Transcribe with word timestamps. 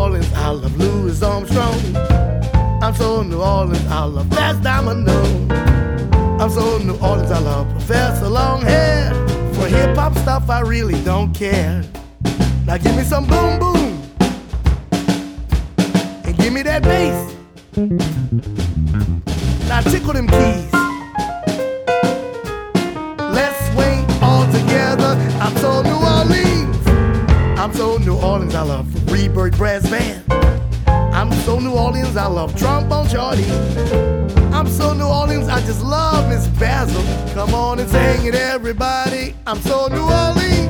Orleans, 0.00 0.32
I 0.32 0.48
love 0.48 0.76
Louis 0.78 1.22
Armstrong. 1.22 1.78
I'm 2.82 2.94
so 2.94 3.22
New 3.22 3.38
Orleans, 3.38 3.86
I 3.88 4.04
love 4.04 4.28
Fast 4.30 4.62
Domino. 4.62 5.12
I'm 6.40 6.48
so 6.48 6.78
New 6.78 6.96
Orleans, 6.96 7.30
I 7.30 7.38
love 7.38 7.68
Professor 7.72 8.24
Longhair. 8.24 9.12
For 9.54 9.68
hip 9.68 9.94
hop 9.94 10.16
stuff, 10.16 10.48
I 10.48 10.60
really 10.60 10.98
don't 11.04 11.34
care. 11.34 11.84
Now 12.64 12.78
give 12.78 12.96
me 12.96 13.02
some 13.02 13.26
boom 13.26 13.58
boom. 13.58 14.02
And 16.24 16.34
give 16.38 16.54
me 16.54 16.62
that 16.62 16.82
bass. 16.82 17.36
Now 19.68 19.82
tickle 19.82 20.14
them 20.14 20.28
keys. 20.28 20.69
I'm 27.70 27.76
so 27.76 27.98
New 27.98 28.16
Orleans. 28.16 28.56
I 28.56 28.62
love 28.62 29.12
Rebirth 29.12 29.56
Brass 29.56 29.88
Band. 29.88 30.24
I'm 31.14 31.30
so 31.44 31.60
New 31.60 31.70
Orleans. 31.70 32.16
I 32.16 32.26
love 32.26 32.58
trombone 32.58 33.06
Charlie. 33.08 33.48
I'm 34.52 34.66
so 34.66 34.92
New 34.92 35.06
Orleans. 35.06 35.48
I 35.48 35.60
just 35.60 35.80
love 35.80 36.28
Miss 36.28 36.48
Basil. 36.58 37.00
Come 37.32 37.54
on 37.54 37.78
and 37.78 37.88
sing 37.88 38.26
it, 38.26 38.34
everybody. 38.34 39.36
I'm 39.46 39.60
so 39.60 39.86
New 39.86 40.02
Orleans. 40.02 40.69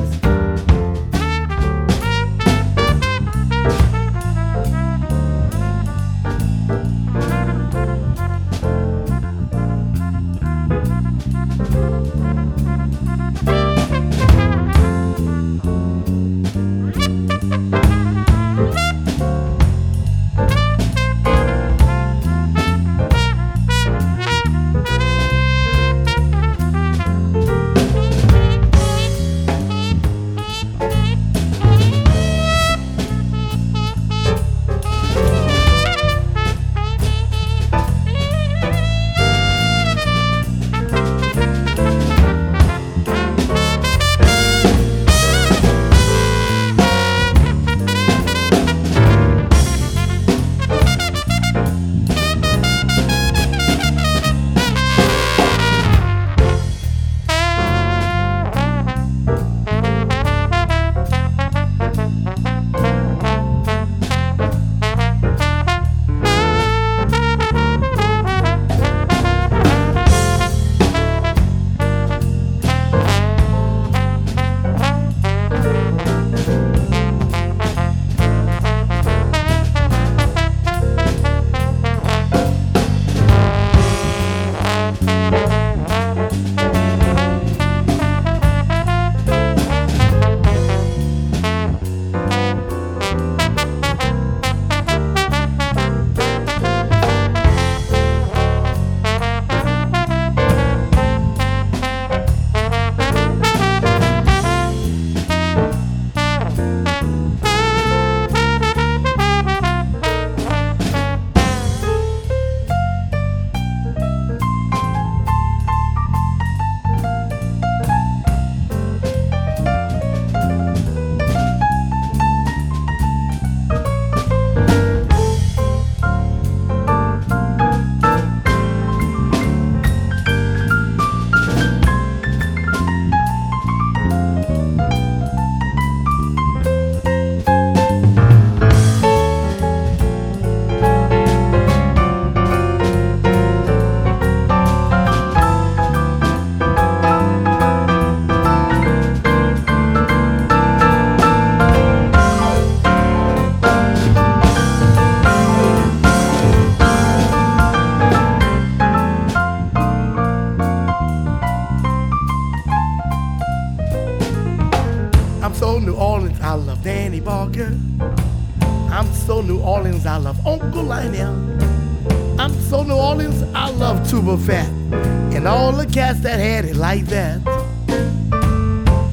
All 175.71 175.77
the 175.77 175.87
cats 175.87 176.21
that 176.21 176.41
had 176.41 176.65
it 176.65 176.75
like 176.75 177.05
that. 177.07 177.39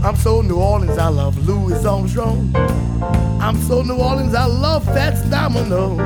I'm 0.04 0.16
so 0.16 0.42
New 0.42 0.58
Orleans, 0.58 0.98
I 0.98 1.10
love 1.10 1.48
Louis 1.48 1.86
Armstrong. 1.86 2.52
I'm 3.40 3.58
so 3.62 3.84
New 3.84 3.98
Orleans, 3.98 4.34
I 4.34 4.46
love 4.46 4.84
Fats 4.86 5.22
Domino. 5.30 6.00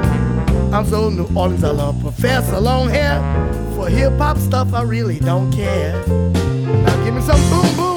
I'm 0.73 0.85
so 0.85 1.09
New 1.09 1.27
Orleans, 1.35 1.63
I 1.63 1.71
love 1.71 2.01
Professor 2.01 2.59
Longhair. 2.59 3.21
For 3.75 3.87
hip 3.87 4.13
hop 4.17 4.37
stuff, 4.37 4.73
I 4.73 4.81
really 4.81 5.19
don't 5.19 5.51
care. 5.53 6.05
Now 6.07 7.03
give 7.05 7.13
me 7.13 7.21
some 7.21 7.39
boom 7.49 7.75
boom 7.77 7.90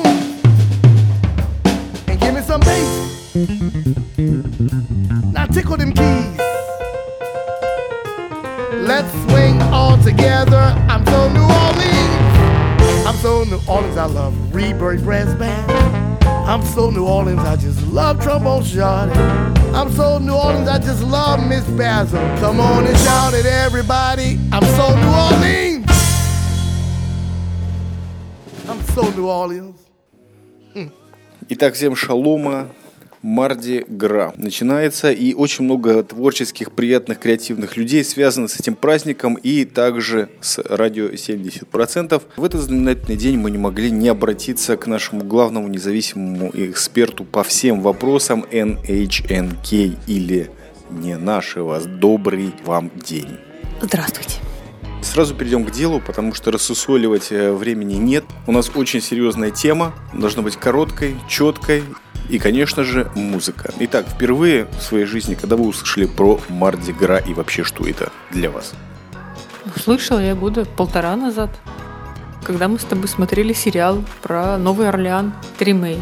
Orleans. 13.63 13.98
I 13.98 14.06
love 14.06 14.34
Rebirth 14.54 15.04
Brass 15.04 15.34
Band. 15.36 15.72
I'm 16.25 16.62
so 16.66 16.90
New 16.90 17.06
Orleans. 17.06 17.40
I 17.40 17.56
just 17.56 17.81
love 17.88 18.22
trombone 18.22 18.63
shorty. 18.63 19.13
I'm 19.74 19.92
so 19.94 20.18
New 20.18 20.34
Orleans. 20.34 20.68
I 20.68 20.78
just 20.80 21.04
love 21.04 21.48
Miss 21.48 21.63
Basil. 21.78 22.19
Come 22.40 22.60
on 22.60 22.86
and 22.86 22.98
shout 22.98 23.34
it, 23.34 23.46
everybody. 23.46 24.40
I'm 24.51 24.66
so 24.75 24.94
New 24.94 25.13
Orleans. 25.28 25.86
I'm 28.68 28.81
so 28.94 29.10
New 29.12 29.28
Orleans. 29.28 29.75
Итак, 31.48 31.74
всем 31.75 31.96
шалома, 31.96 32.68
Марди 33.25 33.87
Гра 33.88 34.35
начинается, 34.37 35.11
и 35.11 35.32
очень 35.32 35.65
много 35.65 36.03
творческих, 36.03 36.73
приятных, 36.73 37.19
креативных 37.19 37.79
людей 37.79 38.05
связано 38.05 38.49
с 38.49 38.61
этим 38.61 38.75
праздником 38.75 39.37
и 39.37 39.65
также 39.65 40.29
с 40.43 40.59
радио 40.59 41.06
70%. 41.06 42.23
В 42.37 42.44
этот 42.44 42.61
знаменательный 42.61 43.17
день 43.17 43.38
мы 43.38 43.50
не 43.50 43.56
могли 43.56 43.91
не 43.91 44.11
обратиться 44.11 44.76
к 44.76 44.87
нашему 44.87 45.25
главному 45.25 45.69
независимому 45.69 46.50
эксперту 46.53 47.25
по 47.25 47.43
всем 47.43 47.81
вопросам 47.81 48.44
NHNK 48.53 49.97
или 50.06 50.50
не 50.91 51.17
вас. 51.17 51.87
Добрый 51.87 52.53
вам 52.67 52.91
день. 52.94 53.38
Здравствуйте. 53.81 54.37
Сразу 55.00 55.35
перейдем 55.35 55.65
к 55.65 55.71
делу, 55.71 56.03
потому 56.06 56.35
что 56.35 56.50
рассусоливать 56.50 57.32
э, 57.32 57.53
времени 57.53 57.94
нет. 57.94 58.25
У 58.47 58.53
нас 58.53 58.71
очень 58.75 59.00
серьезная 59.00 59.50
тема, 59.50 59.94
должна 60.12 60.43
быть 60.43 60.56
короткой, 60.56 61.17
четкой 61.26 61.85
и, 62.29 62.38
конечно 62.38 62.85
же, 62.85 63.11
музыка. 63.15 63.73
Итак, 63.81 64.06
впервые 64.09 64.67
в 64.79 64.82
своей 64.82 65.05
жизни, 65.05 65.35
когда 65.35 65.56
вы 65.56 65.67
услышали 65.67 66.06
про 66.06 66.41
Марди 66.49 66.93
Гра 66.93 67.19
и 67.19 67.35
вообще 67.35 67.65
что 67.65 67.87
это 67.87 68.11
для 68.31 68.50
вас? 68.50 68.75
Слышала 69.82 70.21
я 70.21 70.35
года 70.35 70.65
полтора 70.65 71.17
назад, 71.17 71.50
когда 72.44 72.69
мы 72.69 72.79
с 72.79 72.85
тобой 72.85 73.09
смотрели 73.09 73.53
сериал 73.53 74.05
про 74.23 74.59
Новый 74.59 74.88
Орлеан 74.88 75.32
Тримей. 75.59 75.99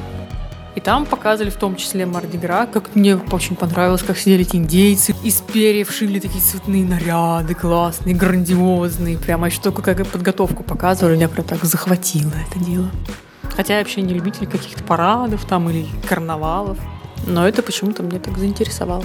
И 0.74 0.80
там 0.80 1.04
показывали 1.04 1.50
в 1.50 1.56
том 1.56 1.76
числе 1.76 2.06
Мардигра, 2.06 2.66
как 2.66 2.94
мне 2.94 3.16
очень 3.16 3.56
понравилось, 3.56 4.02
как 4.02 4.16
сидели 4.16 4.42
эти 4.42 4.56
индейцы, 4.56 5.14
из 5.22 5.42
перьев 5.42 5.92
шили 5.92 6.19
такие 6.19 6.42
цветные 6.42 6.84
наряды 6.84 7.54
классные, 7.54 8.14
грандиозные. 8.14 9.19
Прямо 9.19 9.48
еще 9.48 9.60
только 9.60 9.82
как 9.82 10.06
подготовку 10.06 10.62
показывали, 10.62 11.16
меня 11.16 11.28
прям 11.28 11.46
так 11.46 11.62
захватило 11.64 12.32
это 12.48 12.64
дело. 12.64 12.90
Хотя 13.56 13.75
я 13.75 13.81
вообще 13.81 14.02
не 14.02 14.14
любитель 14.14 14.46
каких-то 14.46 14.82
парадов 14.84 15.44
там 15.44 15.70
или 15.70 15.87
карнавалов. 16.08 16.78
Но 17.26 17.46
это 17.46 17.62
почему-то 17.62 18.02
мне 18.02 18.19
так 18.19 18.38
заинтересовало. 18.38 19.04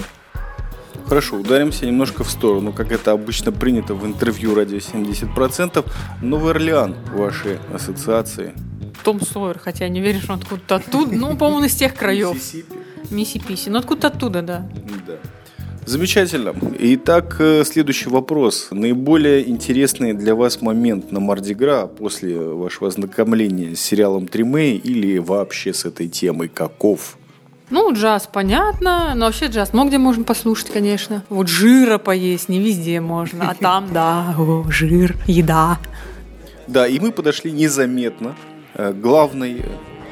Хорошо, 1.06 1.36
ударимся 1.36 1.86
немножко 1.86 2.24
в 2.24 2.30
сторону, 2.30 2.72
как 2.72 2.92
это 2.92 3.12
обычно 3.12 3.50
принято 3.52 3.94
в 3.94 4.04
интервью 4.04 4.54
радио 4.54 4.78
70%. 4.78 5.84
Новый 6.20 6.50
Орлеан, 6.50 6.94
ваши 7.14 7.58
ассоциации– 7.72 8.52
том 9.08 9.20
Сойер, 9.22 9.58
хотя 9.58 9.84
я 9.84 9.90
не 9.90 10.00
верю, 10.00 10.20
что 10.20 10.34
он 10.34 10.40
откуда-то 10.40 10.76
оттуда. 10.76 11.14
Ну, 11.14 11.36
по-моему, 11.36 11.64
из 11.64 11.74
тех 11.74 11.94
краев. 11.94 12.34
Миссисипи. 12.34 12.74
Миссиписи. 13.10 13.68
Ну, 13.70 13.78
откуда-то 13.78 14.08
оттуда, 14.08 14.42
да. 14.42 14.68
Да. 15.06 15.14
Замечательно. 15.88 16.54
Итак, 16.78 17.36
э, 17.38 17.64
следующий 17.64 18.10
вопрос. 18.10 18.68
Наиболее 18.70 19.48
интересный 19.48 20.12
для 20.12 20.34
вас 20.34 20.60
момент 20.60 21.12
на 21.12 21.20
Мардигра 21.20 21.86
после 21.86 22.38
вашего 22.38 22.88
ознакомления 22.88 23.74
с 23.74 23.80
сериалом 23.80 24.28
Тримей 24.28 24.76
или 24.76 25.18
вообще 25.18 25.72
с 25.72 25.84
этой 25.84 26.08
темой 26.08 26.48
каков? 26.48 27.16
Ну, 27.70 27.92
джаз, 27.92 28.28
понятно, 28.32 29.12
но 29.14 29.26
вообще 29.26 29.46
джаз 29.46 29.72
много 29.72 29.88
где 29.88 29.98
можно 29.98 30.24
послушать, 30.24 30.70
конечно. 30.70 31.24
Вот 31.28 31.48
жира 31.48 31.98
поесть 31.98 32.48
не 32.48 32.58
везде 32.58 33.00
можно, 33.00 33.50
а 33.50 33.54
там, 33.54 33.92
да, 33.92 34.34
о, 34.38 34.64
жир, 34.70 35.16
еда. 35.26 35.78
Да, 36.66 36.86
и 36.86 36.98
мы 37.00 37.12
подошли 37.12 37.50
незаметно 37.50 38.34
Э, 38.78 38.92
главной 38.92 39.64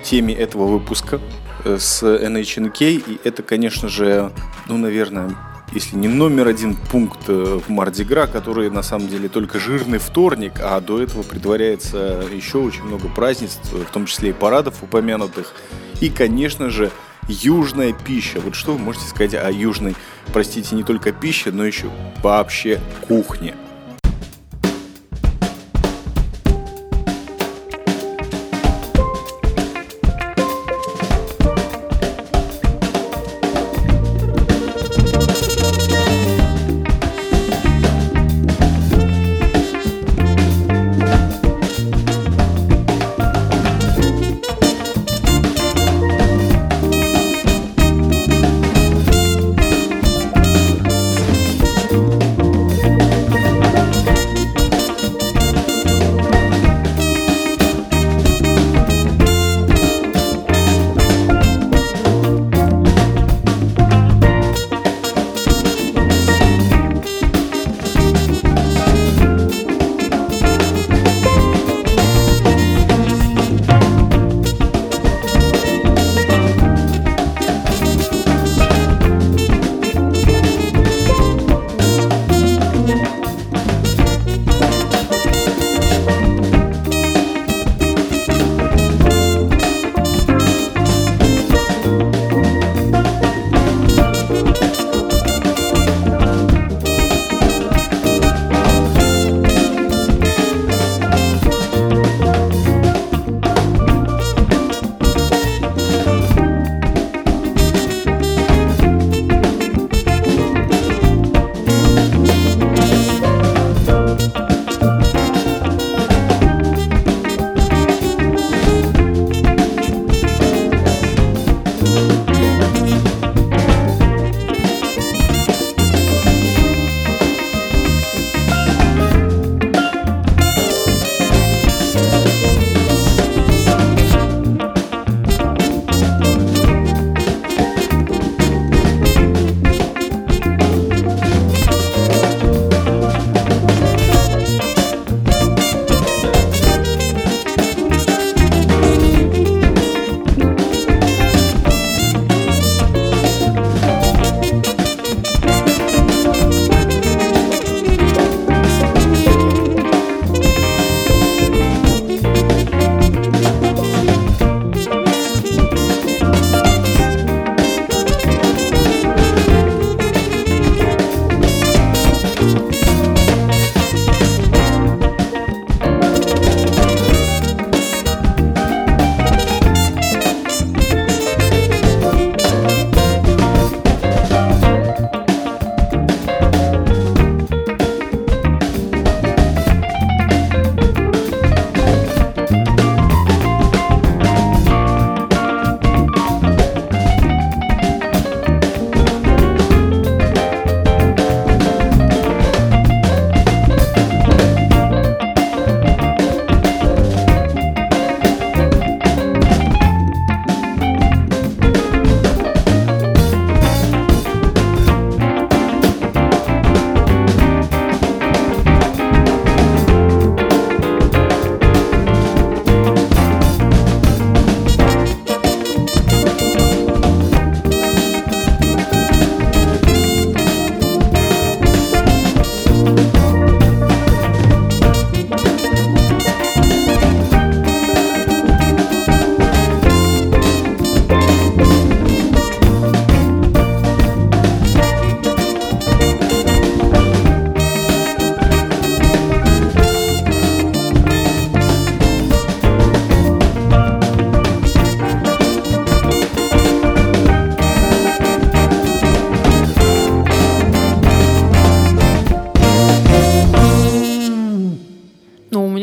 теме 0.02 0.34
этого 0.34 0.66
выпуска 0.66 1.20
э, 1.64 1.78
с 1.78 2.02
NHNK, 2.02 3.02
и 3.06 3.20
это, 3.22 3.44
конечно 3.44 3.88
же, 3.88 4.32
ну, 4.68 4.76
наверное, 4.76 5.36
если 5.76 5.96
не 5.96 6.08
номер 6.08 6.48
один 6.48 6.74
пункт 6.74 7.28
э, 7.28 7.60
в 7.66 7.68
Мардигра, 7.68 8.26
который 8.26 8.70
на 8.70 8.82
самом 8.82 9.08
деле 9.08 9.28
только 9.28 9.58
жирный 9.58 9.98
вторник, 9.98 10.54
а 10.62 10.80
до 10.80 11.02
этого 11.02 11.22
предваряется 11.22 12.24
еще 12.32 12.58
очень 12.58 12.84
много 12.84 13.08
празднеств, 13.08 13.70
в 13.72 13.92
том 13.92 14.06
числе 14.06 14.30
и 14.30 14.32
парадов 14.32 14.82
упомянутых. 14.82 15.54
И, 16.00 16.08
конечно 16.08 16.70
же, 16.70 16.90
южная 17.28 17.92
пища. 17.92 18.40
Вот 18.40 18.54
что 18.54 18.72
вы 18.72 18.78
можете 18.78 19.06
сказать 19.06 19.34
о 19.34 19.50
южной, 19.50 19.94
простите, 20.32 20.74
не 20.74 20.82
только 20.82 21.12
пище, 21.12 21.50
но 21.50 21.66
еще 21.66 21.90
вообще 22.22 22.80
кухне? 23.06 23.54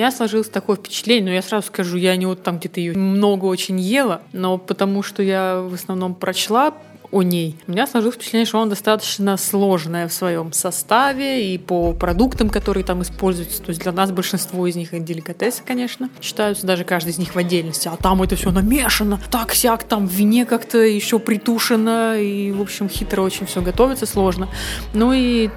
Меня 0.04 0.12
сложилось 0.12 0.50
такое 0.50 0.76
впечатление, 0.76 1.24
но 1.24 1.32
я 1.32 1.42
сразу 1.42 1.68
скажу, 1.68 1.96
я 1.96 2.18
не 2.18 2.26
вот 2.26 2.44
там 2.44 2.60
где-то 2.60 2.82
ее 2.82 2.94
много 2.94 3.46
очень 3.46 3.80
ела, 3.80 4.22
но 4.34 4.58
потому 4.58 5.02
что 5.02 5.24
я 5.24 5.62
в 5.62 5.74
основном 5.74 6.14
прочла 6.14 6.74
о 7.10 7.22
ней. 7.22 7.56
У 7.68 7.72
меня 7.72 7.88
сложилось 7.88 8.16
впечатление, 8.16 8.46
что 8.46 8.58
он 8.58 8.68
достаточно 8.68 9.38
сложная 9.38 10.10
в 10.10 10.14
своем 10.14 10.52
составе 10.52 11.54
и 11.54 11.58
по 11.58 11.94
продуктам, 11.94 12.50
которые 12.50 12.84
там 12.84 13.02
используются. 13.02 13.62
То 13.62 13.70
есть 13.70 13.82
для 13.82 13.94
нас 13.94 14.12
большинство 14.12 14.68
из 14.68 14.76
них 14.76 14.90
деликатесы, 14.92 15.62
конечно, 15.66 16.10
считаются 16.22 16.68
даже 16.68 16.84
каждый 16.84 17.12
из 17.12 17.18
них 17.18 17.34
в 17.34 17.38
отдельности. 17.38 17.88
А 17.88 17.96
там 17.96 18.22
это 18.24 18.36
все 18.36 18.52
намешано, 18.52 19.22
так 19.32 19.54
сяк, 19.54 19.86
там 19.86 20.06
в 20.06 20.12
вине 20.12 20.46
как-то 20.46 20.80
еще 20.80 21.18
притушено 21.18 22.16
и, 22.16 22.52
в 22.52 22.62
общем, 22.62 22.90
хитро 22.90 23.22
очень 23.22 23.46
все 23.46 23.62
готовится, 23.62 24.06
сложно. 24.06 24.50
Ну 24.94 25.14
и 25.14 25.50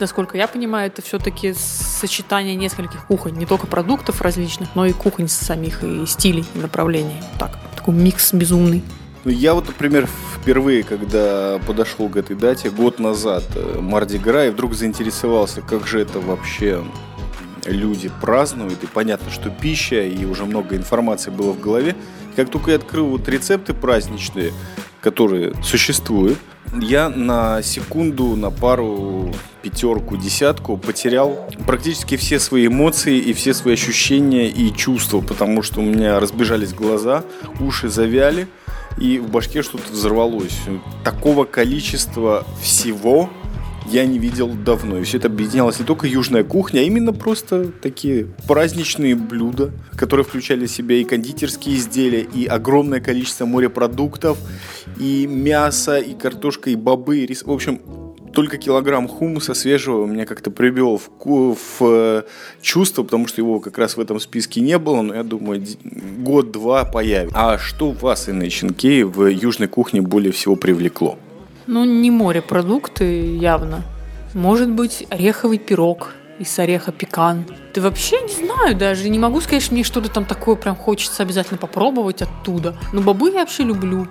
насколько 0.00 0.36
я 0.36 0.46
понимаю, 0.48 0.88
это 0.88 1.02
все-таки 1.02 1.54
сочетание 1.54 2.54
нескольких 2.54 3.06
кухонь, 3.06 3.34
не 3.34 3.46
только 3.46 3.66
продуктов 3.66 4.20
различных, 4.20 4.70
но 4.74 4.86
и 4.86 4.92
кухонь 4.92 5.28
самих, 5.28 5.82
и 5.82 6.06
стилей, 6.06 6.44
и 6.54 6.58
направлений. 6.58 7.22
Так, 7.38 7.58
такой 7.76 7.94
микс 7.94 8.32
безумный. 8.32 8.82
Ну, 9.24 9.30
я 9.32 9.54
вот, 9.54 9.66
например, 9.66 10.08
впервые, 10.34 10.82
когда 10.82 11.58
подошел 11.66 12.08
к 12.08 12.16
этой 12.16 12.36
дате, 12.36 12.70
год 12.70 12.98
назад, 12.98 13.44
э, 13.56 13.78
Марди 13.80 14.16
Гра, 14.16 14.46
и 14.46 14.50
вдруг 14.50 14.74
заинтересовался, 14.74 15.60
как 15.60 15.86
же 15.86 16.00
это 16.00 16.20
вообще 16.20 16.82
люди 17.66 18.10
празднуют, 18.20 18.82
и 18.82 18.86
понятно, 18.86 19.30
что 19.30 19.50
пища, 19.50 20.02
и 20.02 20.24
уже 20.24 20.44
много 20.44 20.76
информации 20.76 21.30
было 21.30 21.52
в 21.52 21.60
голове. 21.60 21.96
Как 22.36 22.50
только 22.50 22.70
я 22.70 22.76
открыл 22.76 23.08
вот 23.08 23.28
рецепты 23.28 23.74
праздничные, 23.74 24.52
которые 25.00 25.54
существуют, 25.62 26.38
я 26.80 27.08
на 27.08 27.62
секунду, 27.62 28.36
на 28.36 28.50
пару, 28.50 29.32
пятерку, 29.62 30.16
десятку 30.16 30.76
потерял 30.76 31.48
практически 31.66 32.16
все 32.16 32.38
свои 32.38 32.66
эмоции 32.66 33.18
и 33.18 33.32
все 33.32 33.54
свои 33.54 33.74
ощущения 33.74 34.48
и 34.48 34.74
чувства, 34.74 35.20
потому 35.20 35.62
что 35.62 35.80
у 35.80 35.84
меня 35.84 36.20
разбежались 36.20 36.74
глаза, 36.74 37.24
уши 37.60 37.88
завяли, 37.88 38.48
и 38.98 39.18
в 39.18 39.30
башке 39.30 39.62
что-то 39.62 39.92
взорвалось. 39.92 40.58
Такого 41.04 41.44
количества 41.44 42.44
всего 42.62 43.30
я 43.90 44.06
не 44.06 44.18
видел 44.18 44.48
давно. 44.48 44.98
И 44.98 45.02
все 45.02 45.18
это 45.18 45.28
объединялось 45.28 45.78
не 45.78 45.84
только 45.84 46.06
южная 46.06 46.44
кухня, 46.44 46.80
а 46.80 46.82
именно 46.82 47.12
просто 47.12 47.70
такие 47.82 48.26
праздничные 48.46 49.14
блюда, 49.14 49.72
которые 49.96 50.24
включали 50.24 50.66
в 50.66 50.70
себя 50.70 50.96
и 50.96 51.04
кондитерские 51.04 51.76
изделия, 51.76 52.20
и 52.22 52.46
огромное 52.46 53.00
количество 53.00 53.46
морепродуктов, 53.46 54.38
и 54.98 55.26
мясо, 55.26 55.98
и 55.98 56.14
картошка, 56.14 56.70
и 56.70 56.76
бобы, 56.76 57.18
и 57.18 57.26
рис. 57.26 57.42
В 57.42 57.50
общем, 57.50 57.80
только 58.32 58.58
килограмм 58.58 59.08
хумуса 59.08 59.54
свежего 59.54 60.06
меня 60.06 60.26
как-то 60.26 60.50
привел 60.50 60.98
в, 60.98 61.10
в 61.24 61.80
э, 61.80 62.22
чувство, 62.60 63.02
потому 63.02 63.26
что 63.26 63.40
его 63.40 63.60
как 63.60 63.78
раз 63.78 63.96
в 63.96 64.00
этом 64.00 64.20
списке 64.20 64.60
не 64.60 64.78
было, 64.78 65.02
но 65.02 65.14
я 65.14 65.22
думаю, 65.22 65.64
год-два 66.18 66.84
появится. 66.84 67.36
А 67.36 67.58
что 67.58 67.90
вас, 67.90 68.28
Инна 68.28 68.48
Щенкей, 68.48 69.02
в 69.02 69.26
южной 69.26 69.68
кухне 69.68 70.02
более 70.02 70.32
всего 70.32 70.56
привлекло? 70.56 71.18
Ну, 71.68 71.84
не 71.84 72.10
морепродукты 72.10 73.36
явно. 73.36 73.82
Может 74.32 74.70
быть, 74.70 75.06
ореховый 75.10 75.58
пирог 75.58 76.14
из 76.38 76.58
ореха 76.58 76.92
пекан. 76.92 77.44
Ты 77.74 77.82
вообще 77.82 78.22
не 78.22 78.32
знаю 78.32 78.74
даже, 78.74 79.10
не 79.10 79.18
могу 79.18 79.42
сказать, 79.42 79.62
что 79.62 79.74
мне 79.74 79.84
что-то 79.84 80.08
там 80.08 80.24
такое 80.24 80.56
прям 80.56 80.74
хочется 80.74 81.22
обязательно 81.22 81.58
попробовать 81.58 82.22
оттуда. 82.22 82.74
Но 82.94 83.02
бобы 83.02 83.28
я 83.28 83.40
вообще 83.40 83.64
люблю. 83.64 84.08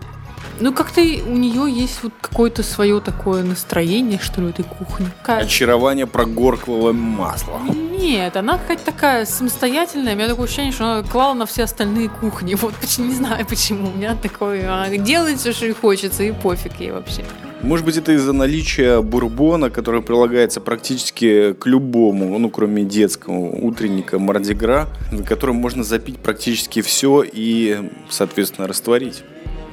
Ну, 0.59 0.71
как-то 0.71 1.01
у 1.01 1.35
нее 1.35 1.71
есть 1.71 2.03
вот 2.03 2.13
какое-то 2.21 2.61
свое 2.61 2.99
такое 2.99 3.43
настроение, 3.43 4.19
что 4.19 4.41
ли, 4.41 4.49
этой 4.49 4.63
кухни. 4.63 5.07
Как... 5.23 5.41
Очарование 5.41 6.05
прогорклого 6.05 6.93
масла. 6.93 7.59
Нет, 7.73 8.37
она 8.37 8.59
какая-то 8.59 8.85
такая 8.85 9.25
самостоятельная. 9.25 10.13
У 10.13 10.15
меня 10.15 10.27
такое 10.27 10.45
ощущение, 10.45 10.73
что 10.73 10.85
она 10.85 11.03
клала 11.03 11.33
на 11.33 11.47
все 11.47 11.63
остальные 11.63 12.09
кухни. 12.09 12.55
Вот 12.61 12.73
не 12.99 13.15
знаю 13.15 13.47
почему. 13.47 13.89
У 13.89 13.97
меня 13.97 14.15
такое... 14.15 14.71
Она 14.71 14.95
делает 14.97 15.39
все, 15.39 15.53
что 15.53 15.65
ей 15.65 15.73
хочется, 15.73 16.21
и 16.21 16.31
пофиг 16.31 16.79
ей 16.79 16.91
вообще. 16.91 17.25
Может 17.61 17.85
быть, 17.85 17.97
это 17.97 18.11
из-за 18.13 18.33
наличия 18.33 19.01
бурбона, 19.01 19.69
который 19.69 20.01
прилагается 20.01 20.61
практически 20.61 21.53
к 21.53 21.65
любому, 21.65 22.37
ну, 22.37 22.49
кроме 22.49 22.83
детского 22.83 23.37
утренника 23.37 24.19
Мардигра, 24.19 24.87
которым 25.27 25.55
можно 25.55 25.83
запить 25.83 26.17
практически 26.17 26.81
все 26.81 27.23
и, 27.23 27.89
соответственно, 28.09 28.67
растворить. 28.67 29.23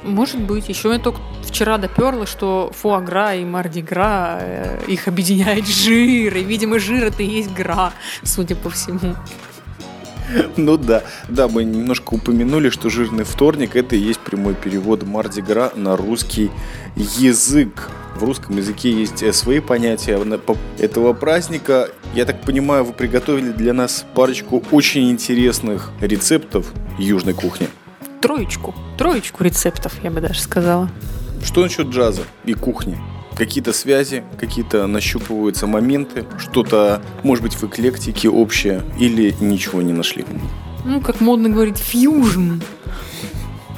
Может 0.05 0.39
быть. 0.39 0.69
Еще 0.69 0.91
я 0.91 0.99
только 0.99 1.19
вчера 1.43 1.77
доперла, 1.77 2.25
что 2.27 2.71
фуагра 2.75 3.35
и 3.35 3.43
мардигра, 3.43 4.37
э, 4.39 4.79
их 4.87 5.07
объединяет 5.07 5.67
жир. 5.67 6.37
И, 6.37 6.43
видимо, 6.43 6.77
жир 6.79 7.05
это 7.05 7.23
и 7.23 7.27
есть 7.27 7.51
гра, 7.53 7.91
судя 8.23 8.55
по 8.55 8.69
всему. 8.69 9.15
Ну 10.57 10.77
да, 10.77 11.03
да, 11.29 11.47
мы 11.47 11.63
немножко 11.63 12.13
упомянули, 12.13 12.69
что 12.69 12.89
жирный 12.89 13.23
вторник 13.23 13.75
это 13.75 13.95
и 13.95 13.99
есть 13.99 14.19
прямой 14.19 14.55
перевод 14.55 15.03
Мардигра 15.03 15.71
на 15.75 15.95
русский 15.95 16.51
язык. 16.95 17.89
В 18.15 18.23
русском 18.23 18.57
языке 18.57 18.91
есть 18.91 19.21
э, 19.23 19.33
свои 19.33 19.59
понятия 19.59 20.19
этого 20.79 21.13
праздника. 21.13 21.89
Я 22.13 22.25
так 22.25 22.41
понимаю, 22.41 22.85
вы 22.85 22.93
приготовили 22.93 23.51
для 23.51 23.73
нас 23.73 24.05
парочку 24.15 24.63
очень 24.71 25.11
интересных 25.11 25.91
рецептов 26.01 26.71
южной 26.97 27.33
кухни 27.33 27.67
троечку. 28.25 28.73
Троечку 28.97 29.43
рецептов, 29.43 29.93
я 30.03 30.09
бы 30.09 30.19
даже 30.19 30.39
сказала. 30.39 30.89
Что 31.43 31.61
насчет 31.61 31.89
джаза 31.89 32.23
и 32.43 32.55
кухни? 32.55 32.97
Какие-то 33.37 33.73
связи, 33.73 34.23
какие-то 34.39 34.87
нащупываются 34.87 35.67
моменты, 35.67 36.25
что-то, 36.37 37.01
может 37.23 37.43
быть, 37.43 37.55
в 37.55 37.63
эклектике 37.65 38.29
общее, 38.29 38.81
или 38.99 39.35
ничего 39.39 39.81
не 39.81 39.93
нашли? 39.93 40.25
Ну, 40.85 41.01
как 41.01 41.19
модно 41.19 41.49
говорить, 41.49 41.77
фьюжн. 41.77 42.61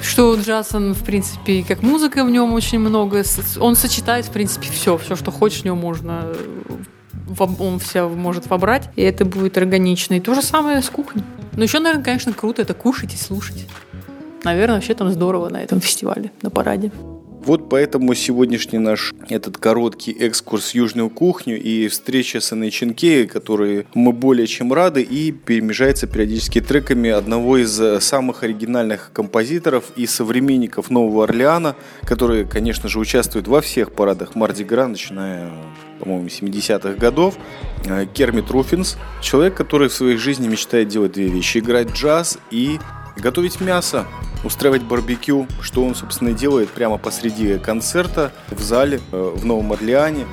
Что 0.00 0.36
джаз, 0.36 0.74
он, 0.74 0.94
в 0.94 1.02
принципе, 1.04 1.64
как 1.66 1.82
музыка 1.82 2.24
в 2.24 2.30
нем 2.30 2.52
очень 2.52 2.78
много. 2.78 3.24
Он 3.58 3.74
сочетает, 3.74 4.26
в 4.26 4.30
принципе, 4.30 4.68
все. 4.70 4.96
Все, 4.96 5.16
что 5.16 5.32
хочешь, 5.32 5.62
в 5.62 5.64
нем 5.64 5.78
можно 5.78 6.32
он 7.58 7.78
все 7.78 8.08
может 8.08 8.48
вобрать, 8.48 8.90
и 8.96 9.02
это 9.02 9.24
будет 9.24 9.58
органично. 9.58 10.14
И 10.14 10.20
то 10.20 10.34
же 10.34 10.42
самое 10.42 10.82
с 10.82 10.88
кухней. 10.88 11.24
Но 11.52 11.62
еще, 11.62 11.78
наверное, 11.78 12.04
конечно, 12.04 12.32
круто 12.32 12.62
это 12.62 12.74
кушать 12.74 13.14
и 13.14 13.16
слушать. 13.16 13.66
Наверное, 14.44 14.76
вообще 14.76 14.94
там 14.94 15.10
здорово 15.10 15.48
на 15.48 15.58
этом 15.58 15.80
фестивале, 15.80 16.30
на 16.42 16.50
параде. 16.50 16.92
Вот 17.48 17.70
поэтому 17.70 18.12
сегодняшний 18.12 18.78
наш 18.78 19.14
этот 19.30 19.56
короткий 19.56 20.12
экскурс 20.12 20.72
в 20.72 20.74
южную 20.74 21.08
кухню 21.08 21.58
и 21.58 21.88
встреча 21.88 22.42
с 22.42 22.52
Анной 22.52 22.70
Ченкей, 22.70 23.26
которые 23.26 23.86
мы 23.94 24.12
более 24.12 24.46
чем 24.46 24.70
рады, 24.70 25.00
и 25.00 25.32
перемежается 25.32 26.06
периодически 26.06 26.60
треками 26.60 27.08
одного 27.08 27.56
из 27.56 27.80
э, 27.80 28.02
самых 28.02 28.42
оригинальных 28.42 29.12
композиторов 29.14 29.84
и 29.96 30.06
современников 30.06 30.90
Нового 30.90 31.24
Орлеана, 31.24 31.74
которые, 32.02 32.44
конечно 32.44 32.90
же, 32.90 32.98
участвуют 32.98 33.48
во 33.48 33.62
всех 33.62 33.92
парадах 33.92 34.34
Марди 34.34 34.62
Гра, 34.62 34.86
начиная 34.86 35.50
по-моему, 35.98 36.26
70-х 36.26 36.94
годов, 37.00 37.36
э, 37.86 38.04
Кермит 38.12 38.50
Руфинс, 38.50 38.98
человек, 39.22 39.54
который 39.54 39.88
в 39.88 39.94
своей 39.94 40.16
жизни 40.16 40.48
мечтает 40.48 40.88
делать 40.88 41.12
две 41.12 41.28
вещи, 41.28 41.58
играть 41.58 41.92
джаз 41.92 42.38
и 42.50 42.78
готовить 43.18 43.60
мясо, 43.60 44.06
устраивать 44.44 44.82
барбекю, 44.82 45.46
что 45.60 45.84
он, 45.84 45.94
собственно, 45.94 46.30
и 46.30 46.34
делает 46.34 46.70
прямо 46.70 46.98
посреди 46.98 47.58
концерта 47.58 48.32
в 48.50 48.62
зале 48.62 49.00
э, 49.12 49.32
в 49.34 49.44
Новом 49.44 49.72
Орлеане, 49.72 50.26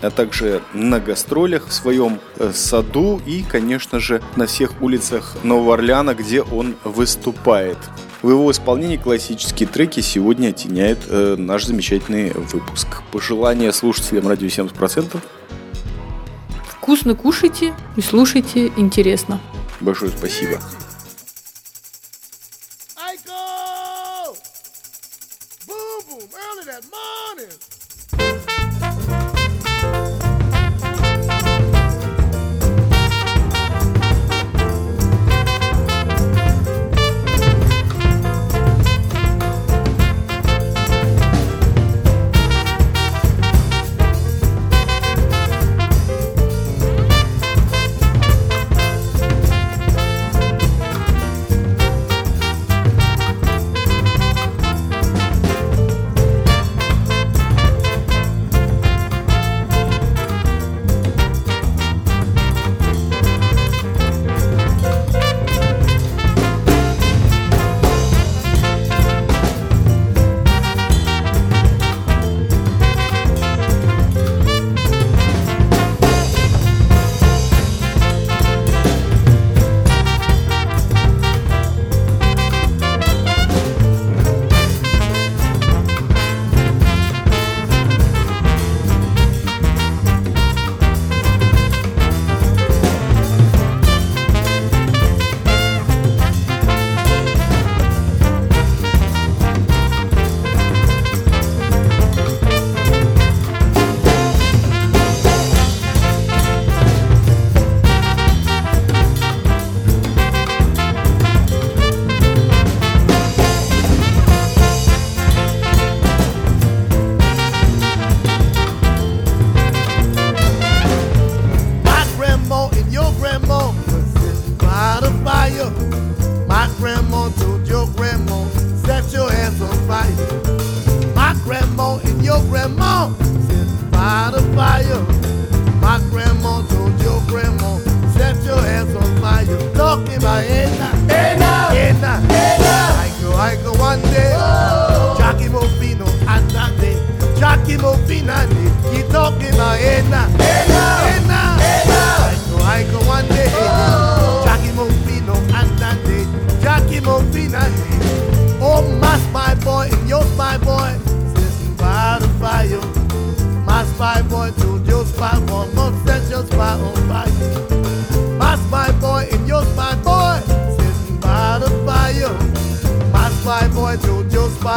а 0.00 0.10
также 0.10 0.62
на 0.72 1.00
гастролях 1.00 1.66
в 1.68 1.72
своем 1.72 2.20
э, 2.36 2.52
саду 2.54 3.20
и, 3.26 3.42
конечно 3.42 3.98
же, 3.98 4.22
на 4.36 4.46
всех 4.46 4.80
улицах 4.80 5.36
Нового 5.42 5.74
Орлеана, 5.74 6.14
где 6.14 6.42
он 6.42 6.76
выступает. 6.84 7.78
В 8.22 8.30
его 8.30 8.50
исполнении 8.50 8.96
классические 8.96 9.68
треки 9.68 10.00
сегодня 10.00 10.48
оттеняют 10.48 11.00
э, 11.08 11.36
наш 11.38 11.64
замечательный 11.64 12.32
выпуск. 12.32 13.02
Пожелания 13.12 13.72
слушателям 13.72 14.28
радио 14.28 14.46
70%. 14.48 15.18
Вкусно 16.68 17.14
кушайте 17.14 17.74
и 17.96 18.00
слушайте 18.00 18.72
интересно. 18.76 19.40
Большое 19.80 20.10
спасибо. 20.10 20.58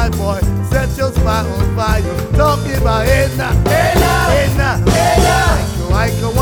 Spy 0.02 0.18
boy, 0.18 0.40
set 0.70 0.98
your 0.98 1.12
spy 1.12 1.46
on 1.46 1.76
fire. 1.76 2.02
Talking 2.34 2.76
about 2.78 3.06
Edna, 3.06 3.50
Edna, 3.68 4.14
Edna, 4.42 4.84
Edna. 4.88 5.94
I 5.94 6.10
go, 6.20 6.41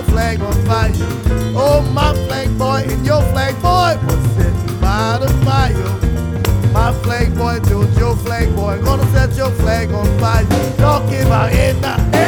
your 0.00 0.08
flag 0.10 0.40
on 0.40 0.52
fire. 0.64 0.92
Oh, 1.54 1.82
my 1.92 2.14
flag 2.26 2.56
boy 2.58 2.84
and 2.86 3.04
your 3.04 3.22
flag 3.32 3.54
boy 3.56 3.98
was 4.06 4.24
sitting 4.34 4.80
by 4.80 5.18
the 5.20 5.28
fire. 5.44 6.72
My 6.72 6.92
flag 7.02 7.36
boy, 7.36 7.58
do 7.60 7.86
your 7.98 8.16
flag 8.16 8.54
boy, 8.56 8.80
gonna 8.82 9.06
set 9.12 9.36
your 9.36 9.50
flag 9.50 9.90
on 9.92 10.06
fire. 10.18 10.46
Talking 10.76 11.22
about 11.26 11.52
Edna, 11.52 11.96
Edna, 12.14 12.19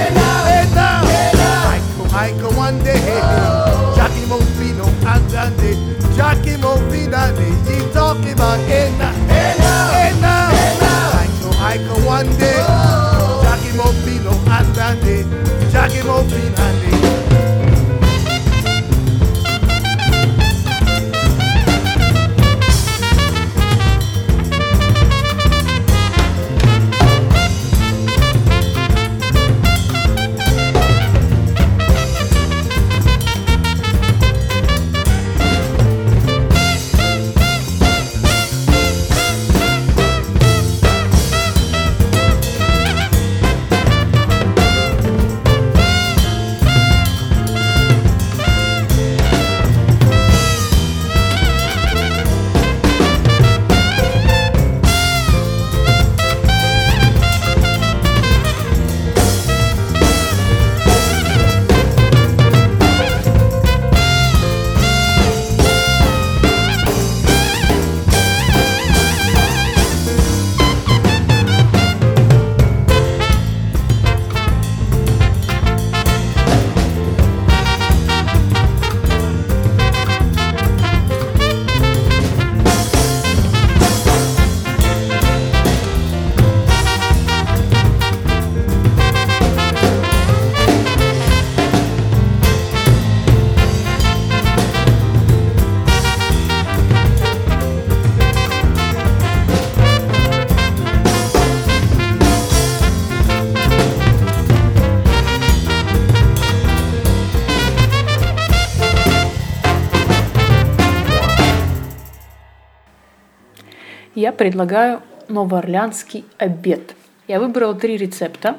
предлагаю 114.42 115.02
новоорлеанский 115.28 116.24
обед. 116.36 116.96
Я 117.28 117.38
выбрала 117.38 117.76
три 117.76 117.96
рецепта. 117.96 118.56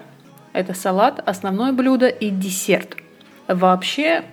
Это 0.54 0.74
салат, 0.74 1.22
основное 1.26 1.74
блюдо 1.74 2.08
и 2.08 2.30
десерт. 2.30 2.96
Вообще, 3.50 4.24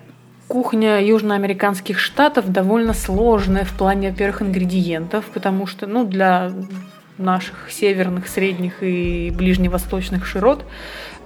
кухня 0.47 1.05
южноамериканских 1.05 1.99
штатов 1.99 2.49
довольно 2.53 2.93
сложная 2.93 3.65
в 3.65 3.73
плане, 3.73 4.11
во-первых, 4.11 4.43
ингредиентов, 4.43 5.25
потому 5.25 5.67
что, 5.67 5.87
ну, 5.87 6.05
для 6.05 6.53
наших 7.17 7.69
северных, 7.69 8.29
средних 8.29 8.81
и 8.81 9.29
ближневосточных 9.35 10.25
широт 10.25 10.63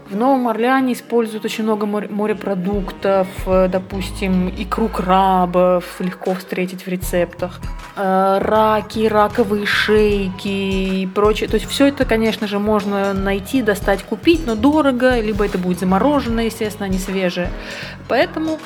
в 0.10 0.16
Новом 0.16 0.48
Орлеане 0.48 0.94
используют 0.94 1.46
очень 1.46 1.64
много 1.64 1.86
море- 1.86 2.08
морепродуктов, 2.10 3.28
э, 3.48 3.68
допустим, 3.68 4.50
икру 4.50 4.88
крабов 4.88 6.00
легко 6.00 6.36
встретить 6.36 6.86
в 6.86 6.88
рецептах, 6.88 7.60
э, 7.96 8.38
раки, 8.40 9.08
раковые 9.08 9.66
шейки 9.66 11.02
и 11.02 11.08
прочее. 11.08 11.50
То 11.50 11.56
есть 11.56 11.68
все 11.68 11.88
это, 11.88 12.06
конечно 12.06 12.48
же, 12.48 12.60
можно 12.60 13.14
найти, 13.14 13.62
достать, 13.62 14.04
купить, 14.04 14.46
но 14.46 14.56
дорого, 14.56 15.20
либо 15.20 15.46
это 15.46 15.58
будет 15.58 15.80
замороженное, 15.80 16.46
естественно, 16.46 16.86
а 16.86 16.90
не 16.90 17.00
свежее. 17.00 17.50
Поэтому 18.08 18.60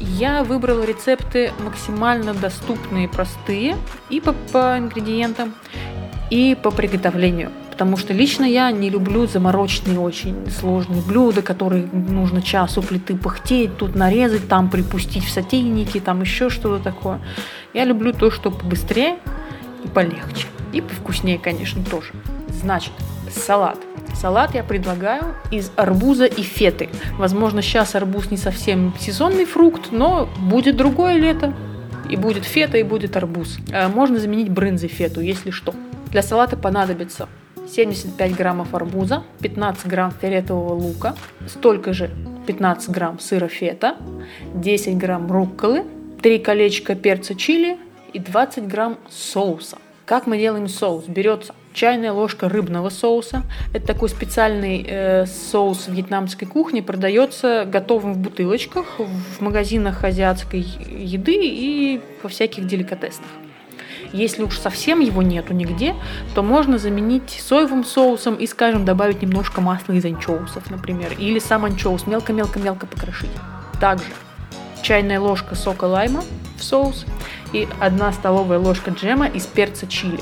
я 0.00 0.44
выбрала 0.44 0.84
рецепты 0.84 1.52
максимально 1.64 2.34
доступные, 2.34 3.08
простые 3.08 3.76
и 4.10 4.20
по, 4.20 4.34
по 4.52 4.76
ингредиентам, 4.78 5.54
и 6.30 6.54
по 6.60 6.70
приготовлению. 6.70 7.50
Потому 7.76 7.98
что 7.98 8.14
лично 8.14 8.44
я 8.44 8.70
не 8.70 8.88
люблю 8.88 9.26
замороченные 9.26 10.00
очень 10.00 10.50
сложные 10.50 11.02
блюда, 11.02 11.42
которые 11.42 11.84
нужно 11.92 12.40
час 12.40 12.78
у 12.78 12.82
плиты 12.82 13.14
пыхтеть, 13.14 13.76
тут 13.76 13.94
нарезать, 13.94 14.48
там 14.48 14.70
припустить 14.70 15.26
в 15.26 15.30
сотейнике, 15.30 16.00
там 16.00 16.22
еще 16.22 16.48
что-то 16.48 16.82
такое. 16.82 17.20
Я 17.74 17.84
люблю 17.84 18.14
то, 18.14 18.30
что 18.30 18.50
побыстрее 18.50 19.18
и 19.84 19.88
полегче. 19.88 20.46
И 20.72 20.80
повкуснее, 20.80 21.38
конечно, 21.38 21.84
тоже. 21.84 22.12
Значит, 22.48 22.92
салат. 23.30 23.76
Салат 24.14 24.54
я 24.54 24.64
предлагаю 24.64 25.34
из 25.50 25.70
арбуза 25.76 26.24
и 26.24 26.40
феты. 26.40 26.88
Возможно, 27.18 27.60
сейчас 27.60 27.94
арбуз 27.94 28.30
не 28.30 28.38
совсем 28.38 28.94
сезонный 28.98 29.44
фрукт, 29.44 29.92
но 29.92 30.30
будет 30.38 30.78
другое 30.78 31.18
лето. 31.18 31.52
И 32.08 32.16
будет 32.16 32.46
фета, 32.46 32.78
и 32.78 32.82
будет 32.82 33.18
арбуз. 33.18 33.58
Э, 33.70 33.88
Можно 33.88 34.18
заменить 34.18 34.48
брынзой 34.48 34.88
фету, 34.88 35.20
если 35.20 35.50
что. 35.50 35.74
Для 36.10 36.22
салата 36.22 36.56
понадобится 36.56 37.28
75 37.68 38.34
граммов 38.36 38.74
арбуза, 38.74 39.24
15 39.40 39.86
грамм 39.86 40.12
фиолетового 40.12 40.74
лука, 40.74 41.14
столько 41.46 41.92
же 41.92 42.10
15 42.46 42.90
грамм 42.90 43.18
сыра 43.18 43.48
фета, 43.48 43.96
10 44.54 44.96
грамм 44.96 45.30
рукколы, 45.30 45.84
3 46.22 46.38
колечка 46.38 46.94
перца 46.94 47.34
чили 47.34 47.78
и 48.12 48.18
20 48.18 48.66
грамм 48.68 48.98
соуса. 49.10 49.78
Как 50.04 50.28
мы 50.28 50.38
делаем 50.38 50.68
соус? 50.68 51.06
Берется 51.08 51.54
чайная 51.72 52.12
ложка 52.12 52.48
рыбного 52.48 52.90
соуса. 52.90 53.42
Это 53.74 53.86
такой 53.88 54.08
специальный 54.08 54.86
э, 54.88 55.26
соус 55.26 55.88
вьетнамской 55.88 56.46
кухни, 56.46 56.80
продается 56.80 57.64
готовым 57.66 58.14
в 58.14 58.18
бутылочках 58.18 58.98
в 58.98 59.40
магазинах 59.40 60.04
азиатской 60.04 60.60
еды 60.60 61.36
и 61.36 62.00
во 62.22 62.28
всяких 62.28 62.66
деликатесных. 62.66 63.28
Если 64.16 64.42
уж 64.42 64.58
совсем 64.58 65.00
его 65.00 65.20
нету 65.20 65.52
нигде, 65.52 65.94
то 66.34 66.42
можно 66.42 66.78
заменить 66.78 67.38
соевым 67.38 67.84
соусом 67.84 68.36
и, 68.36 68.46
скажем, 68.46 68.86
добавить 68.86 69.20
немножко 69.20 69.60
масла 69.60 69.92
из 69.92 70.06
анчоусов, 70.06 70.70
например, 70.70 71.12
или 71.18 71.38
сам 71.38 71.66
анчоус 71.66 72.06
мелко-мелко-мелко 72.06 72.86
покрошить. 72.86 73.30
Также 73.78 74.06
чайная 74.80 75.20
ложка 75.20 75.54
сока 75.54 75.84
лайма 75.84 76.22
в 76.58 76.64
соус 76.64 77.04
и 77.52 77.68
1 77.78 78.12
столовая 78.14 78.58
ложка 78.58 78.90
джема 78.90 79.26
из 79.26 79.44
перца 79.44 79.86
чили. 79.86 80.20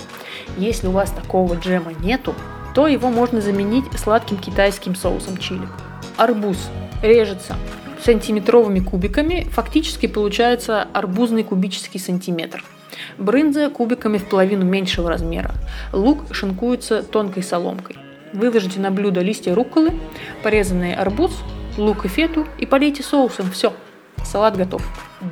Если 0.59 0.89
у 0.89 0.91
вас 0.91 1.13
такого 1.13 1.55
джема 1.55 1.93
нету, 2.01 2.35
то 2.75 2.89
его 2.89 3.11
можно 3.11 3.41
заменить 3.41 3.85
сладким 3.97 4.39
китайским 4.39 4.97
соусом 4.97 5.37
чили. 5.37 5.69
Арбуз 6.17 6.69
режется 7.01 7.55
сантиметровыми 8.03 8.81
кубиками, 8.81 9.47
фактически 9.53 10.09
получается 10.09 10.89
арбузный 10.93 11.45
кубический 11.45 12.01
сантиметр. 12.01 12.65
Брынза 13.19 13.71
кубиками 13.71 14.19
в 14.19 14.25
половину 14.25 14.65
меньшего 14.65 15.09
размера. 15.09 15.55
Лук 15.93 16.35
шинкуется 16.35 17.03
тонкой 17.03 17.43
соломкой. 17.43 17.97
Выложите 18.33 18.81
на 18.81 18.91
блюдо 18.91 19.21
листья 19.21 19.55
рукколы, 19.55 19.93
порезанный 20.43 20.95
арбуз, 20.95 21.33
лук 21.77 22.05
и 22.05 22.09
фету 22.09 22.47
и 22.59 22.67
полейте 22.67 23.03
соусом. 23.03 23.51
Все, 23.51 23.73
салат 24.25 24.57
готов. 24.57 24.83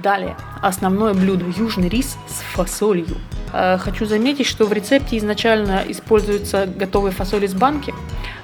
Далее, 0.03 0.37
основное 0.61 1.15
блюдо– 1.15 1.45
южный 1.57 1.89
рис 1.89 2.17
с 2.29 2.41
фасолью. 2.55 3.17
Э, 3.53 3.79
хочу 3.79 4.07
заметить, 4.07 4.47
что 4.47 4.67
в 4.67 4.73
рецепте 4.73 5.19
изначально 5.19 5.83
используется 5.89 6.67
готовая 6.67 7.13
фасоль 7.13 7.45
из 7.45 7.55
банки, 7.55 7.95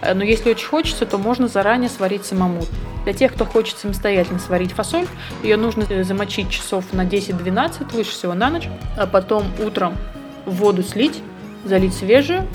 э, 0.03 0.15
но 0.15 0.25
если 0.25 0.51
очень 0.51 0.67
хочется, 0.67 1.07
то 1.07 1.19
можно 1.19 1.49
заранее 1.49 1.89
сварить 1.89 2.25
самому. 2.25 2.63
Для 3.05 3.13
тех, 3.13 3.33
кто 3.33 3.45
хочет 3.45 3.79
самостоятельно 3.79 4.39
сварить 4.39 4.73
фасоль, 4.73 5.07
ее 5.43 5.57
нужно 5.57 5.85
э, 5.89 6.05
замочить 6.05 6.51
часов 6.51 6.85
на 6.93 7.05
10-12, 7.05 7.95
лучше 7.95 8.11
всего 8.11 8.35
на 8.35 8.51
ночь, 8.51 8.69
а 8.97 9.07
потом 9.07 9.45
утром 9.65 9.97
воду 10.45 10.83
слить, 10.83 11.23
залить 11.65 11.95
свежую, 11.95 12.47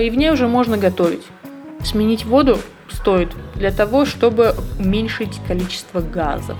и 0.00 0.08
в 0.08 0.14
ней 0.16 0.30
уже 0.30 0.48
можно 0.48 0.78
готовить. 0.78 1.22
Сменить 1.84 2.24
воду 2.24 2.58
стоит 2.90 3.32
для 3.56 3.70
того, 3.70 4.06
чтобы 4.06 4.54
уменьшить 4.78 5.40
количество 5.46 6.00
газов 6.00 6.56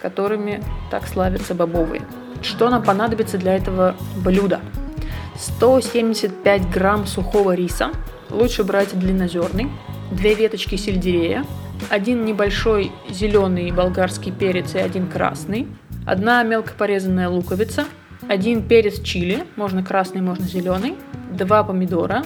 которыми 0.00 0.62
так 0.90 1.06
славятся 1.06 1.54
бобовые. 1.54 2.02
Что 2.42 2.70
нам 2.70 2.82
понадобится 2.82 3.38
для 3.38 3.56
этого 3.56 3.96
блюда? 4.16 4.60
175 5.38 6.68
грамм 6.68 7.06
сухого 7.06 7.52
риса, 7.54 7.92
лучше 8.28 8.64
брать 8.64 8.98
длиннозерный, 8.98 9.68
две 10.10 10.34
веточки 10.34 10.74
сельдерея, 10.74 11.44
один 11.90 12.24
небольшой 12.24 12.90
зеленый 13.08 13.70
болгарский 13.70 14.32
перец 14.32 14.74
и 14.74 14.78
один 14.78 15.06
красный, 15.06 15.68
одна 16.06 16.42
мелко 16.42 16.72
порезанная 16.76 17.28
луковица, 17.28 17.84
один 18.28 18.66
перец 18.66 19.00
чили, 19.00 19.44
можно 19.54 19.84
красный, 19.84 20.22
можно 20.22 20.44
зеленый, 20.44 20.96
два 21.30 21.62
помидора, 21.62 22.24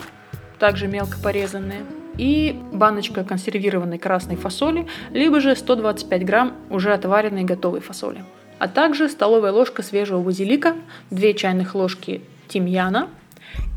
также 0.58 0.86
мелко 0.86 1.18
порезанные, 1.22 1.82
и 2.16 2.58
баночка 2.72 3.24
консервированной 3.24 3.98
красной 3.98 4.36
фасоли, 4.36 4.86
либо 5.10 5.40
же 5.40 5.54
125 5.54 6.24
грамм 6.24 6.54
уже 6.70 6.94
отваренной 6.94 7.44
готовой 7.44 7.80
фасоли. 7.80 8.24
А 8.58 8.68
также 8.68 9.08
столовая 9.08 9.52
ложка 9.52 9.82
свежего 9.82 10.22
базилика, 10.22 10.76
2 11.10 11.32
чайных 11.34 11.74
ложки 11.74 12.22
тимьяна 12.52 13.08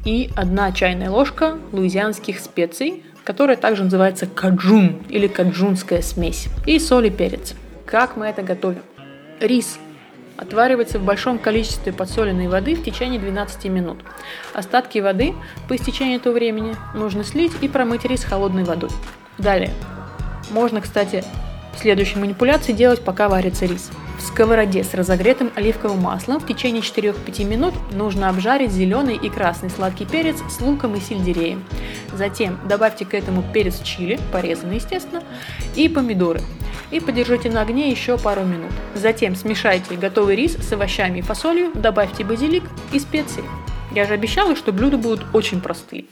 и 0.04 0.30
1 0.36 0.74
чайная 0.74 1.10
ложка 1.10 1.58
луизианских 1.72 2.40
специй, 2.40 3.04
которая 3.24 3.58
также 3.58 3.84
называется 3.84 4.28
каджун 4.28 5.04
или 5.10 5.28
каджунская 5.28 6.02
смесь, 6.02 6.48
и 6.66 6.80
соль 6.80 7.08
и 7.08 7.10
перец. 7.10 7.56
Как 7.86 8.18
мы 8.18 8.28
это 8.28 8.44
готовим? 8.44 8.82
Рис 9.40 9.80
Отваривается 10.38 11.00
в 11.00 11.04
большом 11.04 11.40
количестве 11.40 11.94
подсоленной 11.94 12.50
воды 12.50 12.76
в 12.76 12.84
течение 12.84 13.22
12 13.22 13.66
минут. 13.66 14.00
Остатки 14.54 15.00
воды 15.00 15.34
по 15.70 15.76
истечении 15.78 16.18
этого 16.18 16.34
времени 16.34 16.76
нужно 16.94 17.24
слить 17.24 17.54
и 17.62 17.70
промыть 17.70 18.04
рис 18.04 18.26
холодной 18.26 18.66
водой. 18.66 18.90
Далее. 19.38 19.72
Можно, 20.52 20.82
кстати, 20.82 21.24
следующие 21.80 22.20
манипуляции 22.20 22.74
делать, 22.74 23.02
пока 23.02 23.30
варится 23.30 23.66
рис. 23.66 23.90
В 24.26 24.28
сковороде 24.30 24.84
с 24.84 24.96
разогретым 24.96 25.52
оливковым 25.56 26.00
маслом 26.00 26.40
в 26.40 26.48
течение 26.48 26.82
4-5 26.82 27.44
минут 27.44 27.76
нужно 27.92 28.28
обжарить 28.28 28.72
зеленый 28.72 29.16
и 29.16 29.30
красный 29.30 29.70
сладкий 29.70 30.06
перец 30.06 30.38
с 30.50 30.60
луком 30.62 30.96
и 30.96 31.00
сельдереем. 31.00 31.64
Затем 32.12 32.60
добавьте 32.68 33.06
к 33.06 33.14
этому 33.14 33.44
перец 33.54 33.80
чили, 33.84 34.20
порезанный 34.32 34.78
естественно, 34.78 35.24
и 35.76 35.88
помидоры 35.88 36.42
и 36.90 37.00
подержите 37.00 37.52
на 37.52 37.62
огне 37.62 37.92
еще 37.92 38.18
пару 38.18 38.44
минут. 38.44 38.72
Затем 38.96 39.36
смешайте 39.36 39.96
готовый 39.96 40.36
рис 40.36 40.58
с 40.58 40.74
овощами 40.74 41.20
и 41.20 41.22
фасолью, 41.22 41.72
добавьте 41.76 42.24
базилик 42.24 42.64
и 42.94 43.00
специи. 43.00 43.44
Я 43.92 44.06
же 44.06 44.16
обещала, 44.16 44.56
что 44.56 44.74
блюда 44.74 44.98
будут 44.98 45.24
очень 45.34 45.62
простые. 45.62 46.06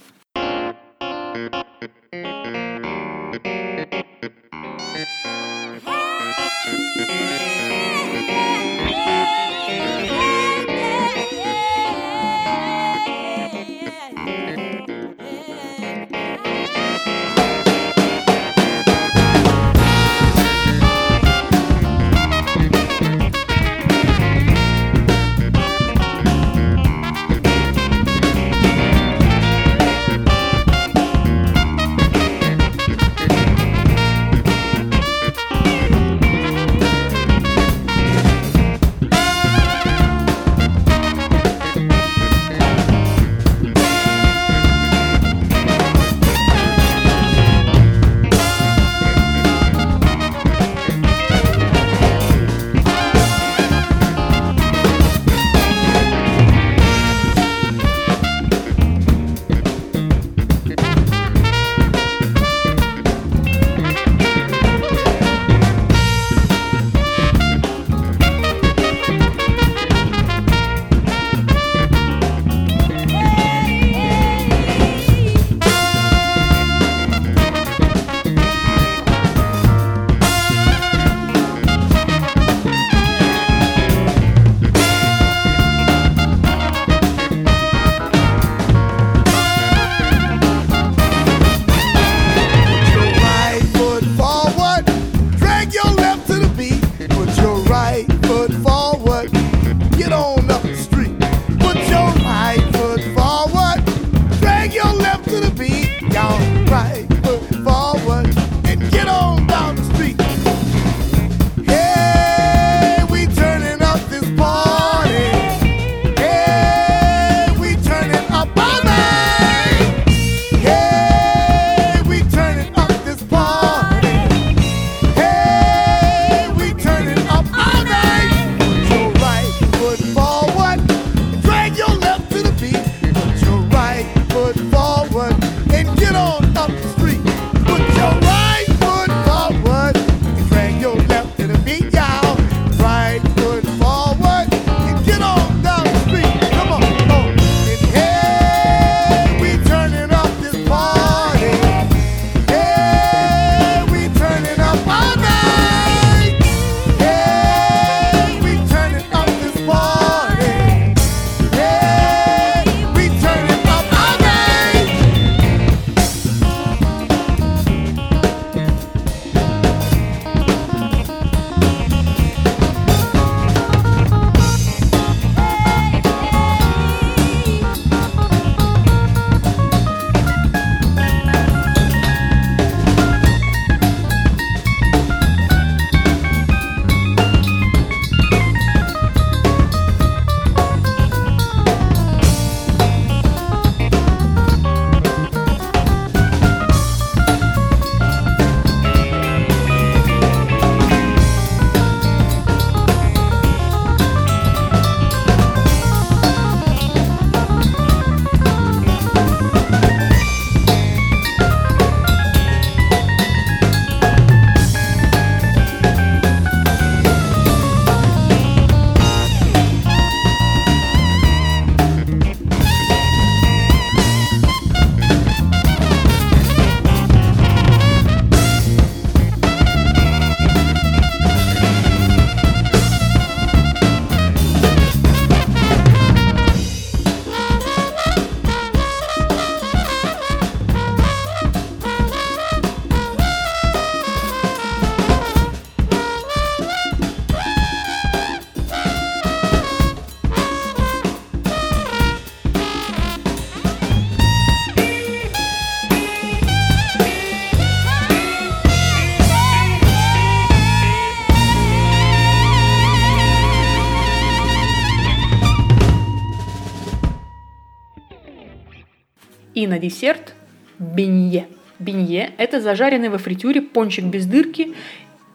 На 269.74 269.80
десерт 269.80 270.36
бенье. 270.78 271.48
Бенье– 271.80 272.32
это 272.38 272.62
зажаренный 272.62 273.10
во 273.10 273.18
фритюре 273.18 273.60
пончик 273.60 274.06
без 274.06 274.28
дырки 274.28 274.76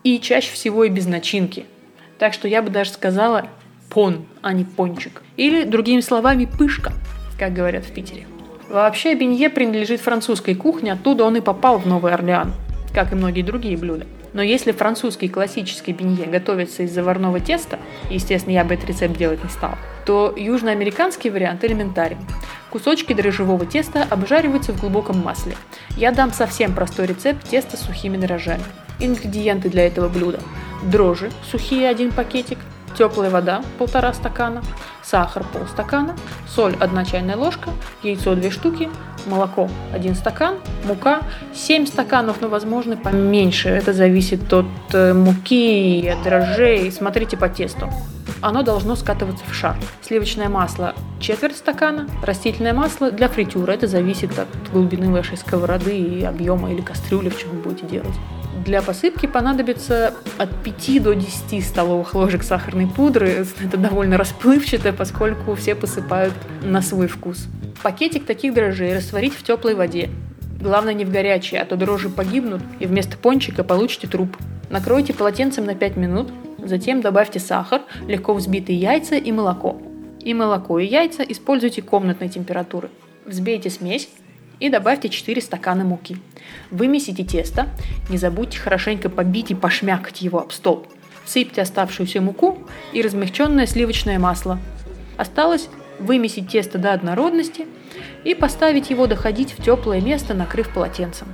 и 0.05 0.21
чаще 0.21 0.53
всего 0.53 0.85
и 0.85 0.89
без 0.89 1.07
начинки. 1.07 1.67
Так 2.21 2.33
что 2.35 2.47
я 2.47 2.63
бы 2.63 2.71
даже 2.71 2.91
сказала 2.91 3.49
пон, 3.91 4.27
а 4.41 4.53
не 4.53 4.63
пончик. 4.63 5.23
Или, 5.37 5.65
другими 5.65 6.01
словами, 6.01 6.45
пышка, 6.45 6.93
как 7.37 7.53
говорят 7.53 7.85
в 7.85 7.93
Питере. 7.93 8.29
Вообще, 8.71 9.15
бенье 9.15 9.51
принадлежит 9.51 10.01
французской 10.01 10.55
кухне, 10.55 10.93
оттуда 10.93 11.25
он 11.25 11.35
и 11.35 11.41
попал 11.41 11.79
в 11.79 11.87
Новый 11.87 12.15
Орлеан, 12.15 12.53
как 12.95 13.11
и 13.11 13.17
многие 13.17 13.43
другие 13.43 13.77
блюда. 13.77 14.07
Но 14.33 14.43
если 14.43 14.73
французский 14.73 15.29
классический 15.29 15.93
бенье 15.93 16.27
готовится 16.27 16.83
из 16.83 16.93
заварного 16.93 17.41
теста, 17.41 17.79
естественно, 18.11 18.55
я 18.55 18.65
бы 18.65 18.75
этот 18.75 18.91
рецепт 18.91 19.17
делать 19.17 19.43
не 19.43 19.51
стал, 19.51 19.77
то 20.05 20.33
южноамериканский 20.37 21.31
вариант 21.31 21.65
элементарен. 21.65 22.19
Кусочки 22.71 23.15
дрожжевого 23.15 23.65
теста 23.65 24.07
обжариваются 24.09 24.73
в 24.73 24.81
глубоком 24.81 25.21
масле. 25.21 25.57
Я 25.97 26.13
дам 26.13 26.33
совсем 26.33 26.75
простой 26.75 27.07
рецепт 27.07 27.49
теста 27.49 27.77
с 27.77 27.81
сухими 27.81 28.19
дрожжами. 28.19 28.65
Ингредиенты 29.01 29.71
для 29.71 29.87
этого 29.87 30.09
блюда. 30.09 30.41
Дрожжи, 30.83 31.31
сухие 31.51 31.89
один 31.89 32.13
пакетик, 32.13 32.59
теплая 32.99 33.31
вода 33.31 33.63
полтора 33.79 34.13
стакана, 34.13 34.61
сахар 35.03 35.45
полстакана, 35.53 36.17
соль 36.49 36.77
1 36.79 37.05
чайная 37.05 37.37
ложка, 37.37 37.71
яйцо 38.03 38.35
2 38.35 38.51
штуки, 38.51 38.91
молоко 39.27 39.71
1 39.95 40.17
стакан, 40.17 40.57
мука 40.85 41.21
7 41.55 41.87
стаканов, 41.87 42.41
но 42.41 42.49
возможно 42.49 42.97
поменьше. 42.97 43.69
Это 43.69 43.93
зависит 43.93 44.53
от 44.53 44.67
э, 44.93 45.15
муки, 45.15 46.09
от 46.09 46.23
дрожжей. 46.25 46.91
Смотрите 46.91 47.37
по 47.37 47.49
тесту. 47.49 47.89
Оно 48.41 48.63
должно 48.63 48.97
скатываться 48.97 49.45
в 49.49 49.55
шар. 49.55 49.77
Сливочное 50.03 50.49
масло 50.49 50.95
четверть 51.21 51.57
стакана, 51.57 52.09
растительное 52.23 52.73
масло 52.73 53.11
для 53.11 53.29
фритюра. 53.29 53.73
Это 53.73 53.87
зависит 53.87 54.37
от 54.39 54.49
глубины 54.73 55.11
вашей 55.11 55.37
сковороды 55.37 55.97
и 55.97 56.25
объема 56.25 56.73
или 56.73 56.81
кастрюли, 56.81 57.29
в 57.29 57.39
чем 57.39 57.51
вы 57.51 57.57
будете 57.59 57.87
делать. 57.87 58.15
Для 58.65 58.83
посыпки 58.83 59.27
понадобится 59.27 60.15
от 60.37 60.51
5 60.63 61.03
до 61.03 61.15
10 61.15 61.65
столовых 61.65 62.15
ложек 62.15 62.43
сахарной 62.43 62.87
пудры. 62.87 63.47
Это 63.63 63.77
довольно 63.77 64.17
расплывчато, 64.17 64.93
поскольку 64.93 65.55
все 65.55 65.75
посыпают 65.75 66.35
на 66.63 66.83
свой 66.83 67.07
вкус. 67.07 67.47
Пакетик 67.83 68.27
таких 68.27 68.55
дрожжей 68.55 68.97
растворить 68.97 69.35
в 69.35 69.43
теплой 69.43 69.75
воде. 69.75 70.11
Главное 70.61 70.95
не 70.95 71.05
в 71.05 71.13
горячей, 71.13 71.57
а 71.57 71.65
то 71.65 71.77
дрожжи 71.77 72.09
погибнут, 72.09 72.63
и 72.81 72.87
вместо 72.87 73.17
пончика 73.17 73.63
получите 73.63 74.09
труп. 74.09 74.37
Накройте 74.71 75.15
полотенцем 75.15 75.65
на 75.65 75.75
5 75.75 75.97
минут, 75.97 76.33
затем 76.63 77.01
добавьте 77.01 77.39
сахар, 77.39 77.83
легко 78.07 78.35
взбитые 78.35 78.79
яйца 78.79 79.15
и 79.15 79.31
молоко. 79.31 79.81
И 80.21 80.35
молоко, 80.35 80.81
и 80.81 80.87
яйца 80.87 81.23
используйте 81.23 81.81
комнатной 81.81 82.29
температуры. 82.29 82.91
Взбейте 83.25 83.71
смесь, 83.71 84.09
и 84.61 84.69
добавьте 84.69 85.09
4 85.09 85.41
стакана 85.41 85.85
муки. 85.85 86.17
Вымесите 86.71 87.25
тесто, 87.25 87.69
не 88.09 88.19
забудьте 88.19 88.59
хорошенько 88.59 89.09
побить 89.09 89.51
и 89.51 89.55
пошмякать 89.55 90.23
его 90.23 90.41
об 90.41 90.53
стол. 90.53 90.87
Сыпьте 91.25 91.63
оставшуюся 91.63 92.21
муку 92.21 92.59
и 92.93 93.03
размягченное 93.03 93.67
сливочное 93.67 94.19
масло. 94.19 94.59
Осталось 95.17 95.69
вымесить 95.99 96.49
тесто 96.49 96.79
до 96.79 96.93
однородности 96.93 97.67
и 98.25 98.35
поставить 98.35 98.91
его 98.91 99.07
доходить 99.07 99.53
в 99.53 99.63
теплое 99.63 100.01
место, 100.01 100.35
накрыв 100.35 100.73
полотенцем. 100.73 101.29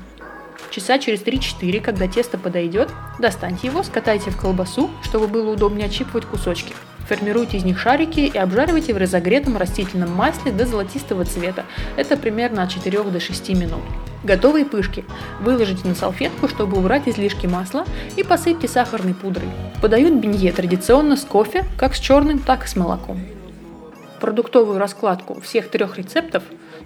Часа 0.71 0.99
через 0.99 1.23
3-4, 1.23 1.81
когда 1.81 2.09
тесто 2.09 2.39
подойдет, 2.39 2.91
достаньте 3.21 3.69
его, 3.69 3.83
скатайте 3.85 4.31
в 4.31 4.37
колбасу, 4.37 4.91
чтобы 5.03 5.29
было 5.29 5.53
удобнее 5.53 5.87
отщипывать 5.87 6.25
кусочки. 6.25 6.75
Формируйте 7.09 7.59
из 7.59 7.65
них 7.65 7.79
шарики 7.79 8.21
и 8.21 8.37
обжаривайте 8.37 8.95
в 8.95 8.97
разогретом 8.97 9.57
растительном 9.57 10.13
масле 10.13 10.53
до 10.53 10.67
золотистого 10.67 11.25
цвета. 11.25 11.65
Это 11.97 12.17
примерно 12.17 12.63
от 12.63 12.71
4 12.71 13.03
до 13.05 13.21
6 13.21 13.49
минут. 13.51 13.83
Готовые 14.23 14.65
пышки 14.65 15.05
выложите 15.41 15.87
на 15.87 15.95
салфетку, 15.95 16.49
чтобы 16.49 16.79
убрать 16.79 17.07
излишки 17.07 17.47
масла, 17.47 17.85
и 18.17 18.23
посыпьте 18.23 18.69
сахарной 18.69 19.13
пудрой. 19.13 19.49
Подают 19.83 20.15
бенье 20.15 20.51
традиционно 20.51 21.17
с 21.17 21.25
кофе, 21.25 21.65
как 21.79 21.95
с 21.95 21.99
черным, 21.99 22.39
так 22.39 22.65
и 22.65 22.69
с 22.69 22.75
молоком. 22.75 23.21
Продуктовую 24.21 24.79
раскладку 24.79 25.41
всех 25.41 25.69
трех 25.69 25.99
рецептов, 25.99 26.43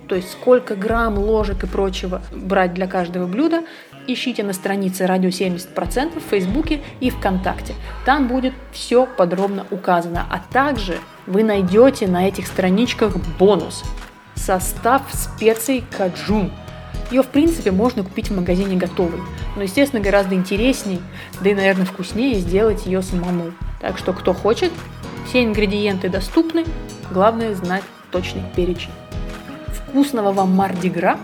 то 0.08 0.14
есть 0.14 0.30
сколько 0.30 0.74
грамм, 0.74 1.18
ложек 1.18 1.64
и 1.64 1.66
прочего 1.66 2.22
брать 2.32 2.74
для 2.74 2.86
каждого 2.86 3.26
блюда, 3.26 3.64
ищите 4.06 4.42
на 4.42 4.52
странице 4.52 5.06
«Радио 5.06 5.28
70%» 5.28 6.18
в 6.18 6.30
Фейсбуке 6.30 6.82
и 7.00 7.10
ВКонтакте. 7.10 7.74
Там 8.04 8.28
будет 8.28 8.54
все 8.72 9.06
подробно 9.06 9.66
указано. 9.70 10.26
А 10.30 10.40
также 10.52 10.98
вы 11.26 11.44
найдете 11.44 12.06
на 12.06 12.26
этих 12.26 12.46
страничках 12.46 13.16
бонус– 13.38 13.84
состав 14.38 15.02
специй 15.12 15.84
каджун. 15.96 16.50
Ее, 17.10 17.22
в 17.22 17.28
принципе, 17.28 17.70
можно 17.70 18.02
купить 18.02 18.30
в 18.30 18.36
магазине 18.36 18.76
готовой, 18.76 19.20
но, 19.56 19.62
естественно, 19.62 20.02
гораздо 20.02 20.34
интереснее, 20.34 21.00
да 21.40 21.50
и, 21.50 21.54
наверное, 21.54 21.86
вкуснее 21.86 22.34
сделать 22.36 22.86
ее 22.86 23.02
самому. 23.02 23.52
Так 23.80 23.98
что, 23.98 24.12
кто 24.12 24.34
хочет, 24.34 24.72
все 25.26 25.44
ингредиенты 25.44 26.08
доступны, 26.08 26.64
главное 27.10 27.54
знать 27.54 27.84
точный 28.10 28.44
перечень. 28.54 28.90
Вкусного 29.68 30.32
вам 30.32 30.54
мардигра! 30.54 31.18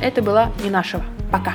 Это 0.00 0.22
была 0.22 0.50
не 0.62 0.70
нашего. 0.70 1.04
Пока! 1.30 1.54